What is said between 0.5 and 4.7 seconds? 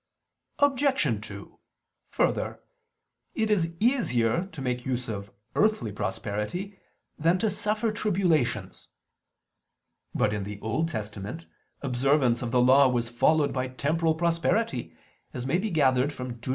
Obj. 2: Further, it is easier to